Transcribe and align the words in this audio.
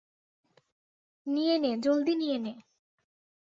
নিয়ে 1.27 1.55
নে, 1.57 1.71
জলদি 1.77 2.13
নিয়ে 2.15 2.37
নে! 2.37 2.53